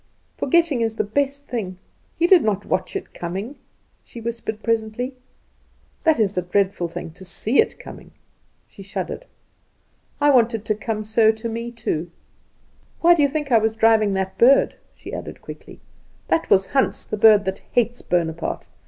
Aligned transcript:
"Forgetting 0.35 0.81
is 0.81 0.95
the 0.95 1.03
best 1.03 1.45
thing. 1.45 1.77
He 2.17 2.25
did 2.25 2.43
watch 2.43 2.95
it 2.95 3.13
coming," 3.13 3.57
she 4.03 4.19
whispered 4.19 4.63
presently. 4.63 5.13
"That 6.05 6.19
is 6.19 6.33
the 6.33 6.41
dreadful 6.41 6.87
thing, 6.87 7.11
to 7.11 7.23
see 7.23 7.61
it 7.61 7.77
coming!" 7.79 8.09
She 8.67 8.81
shuddered. 8.81 9.25
"I 10.19 10.31
want 10.31 10.55
it 10.55 10.65
to 10.65 10.73
come 10.73 11.03
so 11.03 11.31
to 11.33 11.47
me 11.47 11.69
too. 11.71 12.09
Why 13.01 13.13
do 13.13 13.21
you 13.21 13.27
think 13.27 13.51
I 13.51 13.59
was 13.59 13.75
driving 13.75 14.13
that 14.15 14.39
bird?" 14.39 14.73
she 14.95 15.13
added 15.13 15.39
quickly. 15.43 15.79
"That 16.29 16.49
was 16.49 16.65
Hans, 16.65 17.05
the 17.05 17.15
bird 17.17 17.45
that 17.45 17.61
hates 17.73 18.01
Bonaparte. 18.01 18.65